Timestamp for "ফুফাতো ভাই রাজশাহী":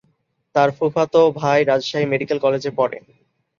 0.77-2.05